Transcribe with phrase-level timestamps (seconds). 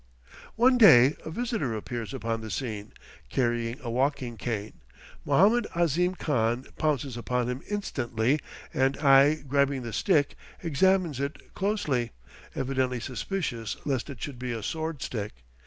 [0.55, 2.91] One day, a visitor appears upon the scene,
[3.29, 4.81] carrying a walking cane.
[5.25, 8.39] Mohammed Ahzim Khan pounces upon him instantly
[8.73, 10.33] and I grabbing the stick,
[10.63, 12.13] examines it closely,
[12.55, 15.33] evidently suspicious lest it should be a sword stick.